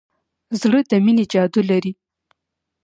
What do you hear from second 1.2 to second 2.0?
جادو لري.